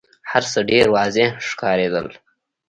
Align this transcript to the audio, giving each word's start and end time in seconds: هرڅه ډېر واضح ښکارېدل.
هرڅه 0.31 0.59
ډېر 0.69 0.85
واضح 0.95 1.29
ښکارېدل. 1.47 2.07